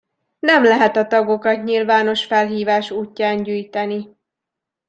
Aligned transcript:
Nem 0.39 0.63
lehet 0.63 0.95
a 0.97 1.07
tagokat 1.07 1.63
nyilvános 1.63 2.25
felhívás 2.25 2.91
útján 2.91 3.43
gyűjteni. 3.43 4.09